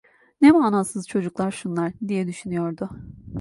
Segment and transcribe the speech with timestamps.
[0.41, 2.89] "Ne manasız çocuklar şunlar!" diye düşünüyordu.